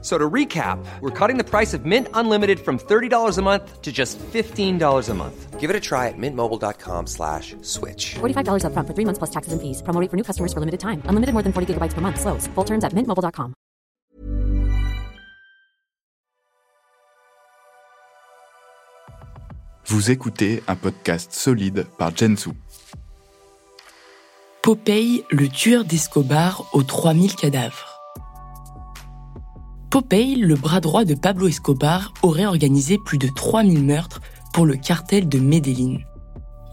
So 0.00 0.16
to 0.16 0.30
recap, 0.30 0.78
we're 1.00 1.10
cutting 1.10 1.38
the 1.38 1.44
price 1.44 1.74
of 1.74 1.84
Mint 1.84 2.06
Unlimited 2.14 2.60
from 2.60 2.78
$30 2.78 3.36
a 3.36 3.42
month 3.42 3.82
to 3.82 3.90
just 3.90 4.16
$15 4.32 5.08
a 5.08 5.14
month. 5.14 5.58
Give 5.58 5.70
it 5.70 5.74
a 5.74 5.80
try 5.80 6.06
at 6.06 6.14
mintmobile.com 6.16 7.08
slash 7.08 7.56
switch. 7.62 8.14
$45 8.20 8.62
upfront 8.62 8.86
for 8.86 8.94
three 8.94 9.04
months 9.04 9.18
plus 9.18 9.30
taxes 9.30 9.52
and 9.52 9.60
fees. 9.60 9.82
Promo 9.82 10.00
rate 10.00 10.08
for 10.08 10.16
new 10.16 10.22
customers 10.22 10.52
for 10.52 10.60
limited 10.60 10.78
time. 10.78 11.02
Unlimited 11.06 11.32
more 11.34 11.42
than 11.42 11.52
40 11.52 11.74
gigabytes 11.74 11.94
per 11.94 12.00
month. 12.00 12.20
Slows. 12.20 12.46
Full 12.54 12.64
terms 12.64 12.84
at 12.84 12.92
mintmobile.com. 12.92 13.54
Vous 19.84 20.10
écoutez 20.10 20.62
un 20.68 20.76
podcast 20.76 21.32
solide 21.32 21.86
par 21.96 22.14
Jensu. 22.14 22.50
Popeye, 24.62 25.24
le 25.30 25.48
tueur 25.48 25.84
d'Escobar 25.84 26.68
aux 26.74 26.82
3000 26.82 27.34
cadavres. 27.34 27.87
Popeye, 29.90 30.36
le 30.36 30.54
bras 30.54 30.80
droit 30.80 31.06
de 31.06 31.14
Pablo 31.14 31.48
Escobar, 31.48 32.12
aurait 32.22 32.44
organisé 32.44 32.98
plus 32.98 33.16
de 33.16 33.26
3000 33.26 33.82
meurtres 33.82 34.20
pour 34.52 34.66
le 34.66 34.76
cartel 34.76 35.30
de 35.30 35.38
Medellín. 35.38 36.00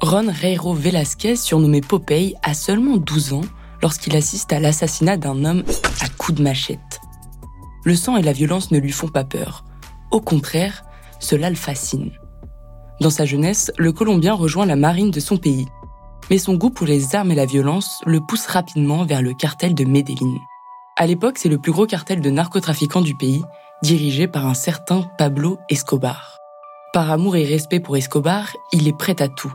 Ron 0.01 0.27
Reiro 0.29 0.73
Velasquez, 0.73 1.37
surnommé 1.37 1.79
Popeye, 1.79 2.35
a 2.43 2.53
seulement 2.53 2.97
12 2.97 3.31
ans 3.31 3.45
lorsqu'il 3.81 4.17
assiste 4.17 4.51
à 4.51 4.59
l'assassinat 4.59 5.15
d'un 5.15 5.45
homme 5.45 5.63
à 6.01 6.09
coups 6.09 6.39
de 6.39 6.43
machette. 6.43 6.99
Le 7.85 7.95
sang 7.95 8.17
et 8.17 8.21
la 8.21 8.33
violence 8.33 8.71
ne 8.71 8.79
lui 8.79 8.91
font 8.91 9.07
pas 9.07 9.23
peur. 9.23 9.63
Au 10.11 10.19
contraire, 10.19 10.83
cela 11.19 11.49
le 11.49 11.55
fascine. 11.55 12.11
Dans 12.99 13.09
sa 13.09 13.23
jeunesse, 13.23 13.71
le 13.77 13.93
Colombien 13.93 14.33
rejoint 14.33 14.65
la 14.65 14.75
marine 14.75 15.11
de 15.11 15.21
son 15.21 15.37
pays. 15.37 15.67
Mais 16.29 16.37
son 16.37 16.55
goût 16.55 16.69
pour 16.69 16.87
les 16.87 17.15
armes 17.15 17.31
et 17.31 17.35
la 17.35 17.45
violence 17.45 18.01
le 18.05 18.19
pousse 18.19 18.47
rapidement 18.47 19.05
vers 19.05 19.21
le 19.21 19.33
cartel 19.33 19.73
de 19.73 19.85
Medellín. 19.85 20.35
À 20.97 21.07
l'époque, 21.07 21.37
c'est 21.37 21.49
le 21.49 21.57
plus 21.57 21.73
gros 21.73 21.85
cartel 21.85 22.21
de 22.21 22.29
narcotrafiquants 22.29 23.01
du 23.01 23.15
pays, 23.15 23.43
dirigé 23.83 24.27
par 24.27 24.47
un 24.47 24.53
certain 24.53 25.03
Pablo 25.17 25.59
Escobar. 25.67 26.37
Par 26.93 27.11
amour 27.11 27.35
et 27.35 27.43
respect 27.43 27.81
pour 27.81 27.97
Escobar, 27.97 28.55
il 28.71 28.87
est 28.87 28.97
prêt 28.97 29.21
à 29.21 29.27
tout. 29.27 29.53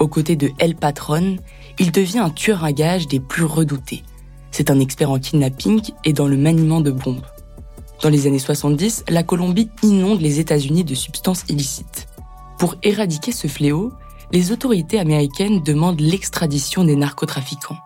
Aux 0.00 0.08
côtés 0.08 0.34
de 0.34 0.50
El 0.58 0.74
Patron, 0.74 1.36
il 1.78 1.92
devient 1.92 2.18
un 2.18 2.30
tueur 2.30 2.64
à 2.64 2.72
gages 2.72 3.06
des 3.06 3.20
plus 3.20 3.44
redoutés. 3.44 4.02
C'est 4.50 4.72
un 4.72 4.80
expert 4.80 5.12
en 5.12 5.20
kidnapping 5.20 5.92
et 6.04 6.12
dans 6.12 6.26
le 6.26 6.36
maniement 6.36 6.80
de 6.80 6.90
bombes. 6.90 7.26
Dans 8.02 8.08
les 8.08 8.26
années 8.26 8.40
70, 8.40 9.04
la 9.08 9.22
Colombie 9.22 9.70
inonde 9.84 10.20
les 10.20 10.40
États-Unis 10.40 10.82
de 10.82 10.96
substances 10.96 11.44
illicites. 11.48 12.08
Pour 12.58 12.74
éradiquer 12.82 13.30
ce 13.30 13.46
fléau, 13.46 13.92
les 14.32 14.50
autorités 14.50 14.98
américaines 14.98 15.62
demandent 15.62 16.00
l'extradition 16.00 16.82
des 16.82 16.96
narcotrafiquants. 16.96 17.78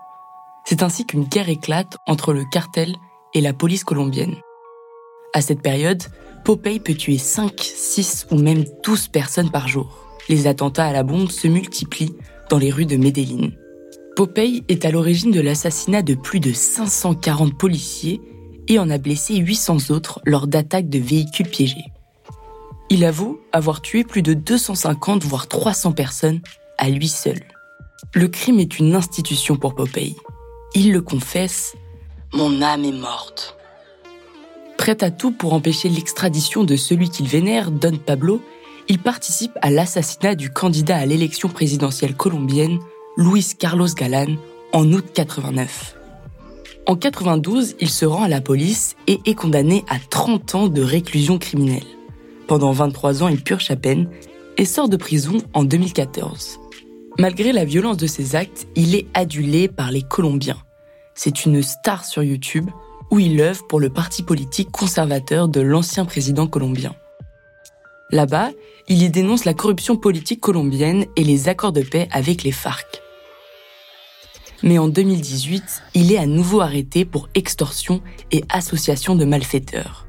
C'est 0.64 0.82
ainsi 0.82 1.04
qu'une 1.04 1.24
guerre 1.24 1.50
éclate 1.50 1.96
entre 2.06 2.32
le 2.32 2.44
cartel 2.50 2.94
et 3.34 3.40
la 3.40 3.52
police 3.52 3.84
colombienne. 3.84 4.36
À 5.34 5.40
cette 5.40 5.60
période, 5.60 6.02
Popeye 6.44 6.80
peut 6.80 6.94
tuer 6.94 7.18
5, 7.18 7.52
6 7.58 8.26
ou 8.30 8.38
même 8.38 8.64
12 8.84 9.08
personnes 9.08 9.50
par 9.50 9.68
jour. 9.68 9.98
Les 10.28 10.46
attentats 10.46 10.86
à 10.86 10.92
la 10.92 11.02
bombe 11.02 11.30
se 11.30 11.48
multiplient 11.48 12.14
dans 12.48 12.58
les 12.58 12.70
rues 12.70 12.86
de 12.86 12.96
Medellín. 12.96 13.52
Popeye 14.16 14.64
est 14.68 14.84
à 14.84 14.90
l'origine 14.90 15.32
de 15.32 15.40
l'assassinat 15.40 16.02
de 16.02 16.14
plus 16.14 16.40
de 16.40 16.52
540 16.52 17.58
policiers 17.58 18.20
et 18.68 18.78
en 18.78 18.88
a 18.88 18.96
blessé 18.96 19.36
800 19.36 19.90
autres 19.90 20.20
lors 20.24 20.46
d'attaques 20.46 20.88
de 20.88 20.98
véhicules 20.98 21.48
piégés. 21.48 21.84
Il 22.90 23.04
avoue 23.04 23.40
avoir 23.52 23.82
tué 23.82 24.04
plus 24.04 24.22
de 24.22 24.34
250 24.34 25.24
voire 25.24 25.48
300 25.48 25.92
personnes 25.92 26.40
à 26.78 26.88
lui 26.88 27.08
seul. 27.08 27.40
Le 28.14 28.28
crime 28.28 28.60
est 28.60 28.78
une 28.78 28.94
institution 28.94 29.56
pour 29.56 29.74
Popeye. 29.74 30.16
Il 30.76 30.90
le 30.90 31.00
confesse, 31.00 31.76
mon 32.32 32.60
âme 32.60 32.84
est 32.84 32.90
morte. 32.90 33.56
Prêt 34.76 35.04
à 35.04 35.12
tout 35.12 35.30
pour 35.30 35.52
empêcher 35.52 35.88
l'extradition 35.88 36.64
de 36.64 36.74
celui 36.74 37.10
qu'il 37.10 37.28
vénère, 37.28 37.70
Don 37.70 37.96
Pablo, 37.96 38.42
il 38.88 38.98
participe 38.98 39.52
à 39.62 39.70
l'assassinat 39.70 40.34
du 40.34 40.50
candidat 40.50 40.96
à 40.96 41.06
l'élection 41.06 41.48
présidentielle 41.48 42.16
colombienne, 42.16 42.80
Luis 43.16 43.54
Carlos 43.56 43.86
Galán, 43.96 44.36
en 44.72 44.92
août 44.92 45.04
89. 45.14 45.94
En 46.86 46.96
92, 46.96 47.76
il 47.78 47.88
se 47.88 48.04
rend 48.04 48.24
à 48.24 48.28
la 48.28 48.40
police 48.40 48.96
et 49.06 49.20
est 49.26 49.34
condamné 49.34 49.84
à 49.88 49.98
30 50.00 50.54
ans 50.56 50.66
de 50.66 50.82
réclusion 50.82 51.38
criminelle. 51.38 51.86
Pendant 52.48 52.72
23 52.72 53.22
ans, 53.22 53.28
il 53.28 53.44
purge 53.44 53.66
sa 53.66 53.76
peine 53.76 54.10
et 54.58 54.64
sort 54.64 54.88
de 54.88 54.96
prison 54.96 55.38
en 55.52 55.62
2014. 55.62 56.58
Malgré 57.16 57.52
la 57.52 57.64
violence 57.64 57.96
de 57.96 58.08
ses 58.08 58.34
actes, 58.34 58.66
il 58.74 58.96
est 58.96 59.06
adulé 59.14 59.68
par 59.68 59.92
les 59.92 60.02
Colombiens. 60.02 60.58
C'est 61.14 61.46
une 61.46 61.62
star 61.62 62.04
sur 62.04 62.24
YouTube 62.24 62.68
où 63.12 63.20
il 63.20 63.40
œuvre 63.40 63.64
pour 63.68 63.78
le 63.78 63.88
parti 63.88 64.24
politique 64.24 64.72
conservateur 64.72 65.46
de 65.46 65.60
l'ancien 65.60 66.04
président 66.06 66.48
colombien. 66.48 66.96
Là-bas, 68.10 68.50
il 68.88 69.00
y 69.00 69.10
dénonce 69.10 69.44
la 69.44 69.54
corruption 69.54 69.96
politique 69.96 70.40
colombienne 70.40 71.06
et 71.14 71.22
les 71.22 71.48
accords 71.48 71.72
de 71.72 71.82
paix 71.82 72.08
avec 72.10 72.42
les 72.42 72.50
FARC. 72.50 73.00
Mais 74.64 74.78
en 74.78 74.88
2018, 74.88 75.62
il 75.94 76.12
est 76.12 76.18
à 76.18 76.26
nouveau 76.26 76.62
arrêté 76.62 77.04
pour 77.04 77.28
extorsion 77.36 78.02
et 78.32 78.42
association 78.48 79.14
de 79.14 79.24
malfaiteurs. 79.24 80.08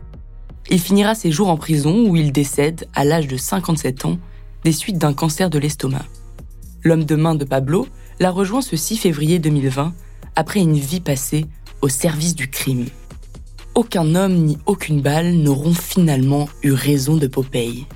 Il 0.71 0.79
finira 0.79 1.13
ses 1.13 1.31
jours 1.31 1.49
en 1.49 1.57
prison 1.57 2.07
où 2.07 2.15
il 2.15 2.31
décède 2.31 2.87
à 2.95 3.05
l'âge 3.05 3.27
de 3.27 3.37
57 3.37 4.05
ans 4.05 4.17
des 4.63 4.71
suites 4.71 4.97
d'un 4.97 5.13
cancer 5.13 5.51
de 5.51 5.59
l'estomac. 5.59 6.05
L'homme 6.85 7.03
de 7.03 7.15
main 7.15 7.33
de 7.33 7.45
Pablo 7.45 7.87
l'a 8.19 8.29
rejoint 8.29 8.61
ce 8.61 8.77
6 8.77 8.97
février 8.97 9.39
2020 9.39 9.91
après 10.35 10.59
une 10.59 10.77
vie 10.77 11.01
passée 11.01 11.47
au 11.81 11.89
service 11.89 12.35
du 12.35 12.47
crime. 12.47 12.85
Aucun 13.73 14.13
homme 14.13 14.35
ni 14.35 14.59
aucune 14.67 15.01
balle 15.01 15.33
n'auront 15.33 15.73
finalement 15.73 16.47
eu 16.61 16.73
raison 16.73 17.17
de 17.17 17.25
Popeye. 17.25 17.87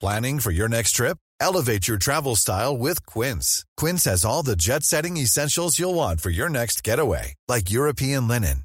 Planning 0.00 0.38
for 0.38 0.52
your 0.52 0.68
next 0.68 0.94
trip? 0.94 1.16
Elevate 1.40 1.88
your 1.88 1.98
travel 1.98 2.36
style 2.36 2.76
with 2.76 3.04
Quince. 3.04 3.64
Quince 3.76 4.04
has 4.04 4.24
all 4.24 4.44
the 4.44 4.56
jet 4.56 4.84
setting 4.84 5.16
essentials 5.16 5.78
you'll 5.78 5.94
want 5.94 6.20
for 6.20 6.30
your 6.30 6.48
next 6.48 6.84
getaway, 6.84 7.34
like 7.48 7.70
European 7.70 8.28
linen 8.28 8.64